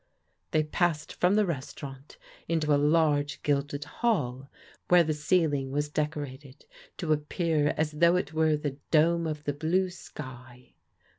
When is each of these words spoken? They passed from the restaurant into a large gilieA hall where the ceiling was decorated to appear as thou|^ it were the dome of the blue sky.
They 0.49 0.63
passed 0.63 1.13
from 1.13 1.35
the 1.35 1.45
restaurant 1.45 2.17
into 2.47 2.73
a 2.73 2.75
large 2.95 3.39
gilieA 3.43 3.85
hall 3.85 4.49
where 4.87 5.03
the 5.03 5.13
ceiling 5.13 5.69
was 5.69 5.89
decorated 5.89 6.65
to 6.97 7.13
appear 7.13 7.75
as 7.77 7.91
thou|^ 7.91 8.19
it 8.19 8.33
were 8.33 8.57
the 8.57 8.79
dome 8.89 9.27
of 9.27 9.43
the 9.43 9.53
blue 9.53 9.91
sky. 9.91 10.73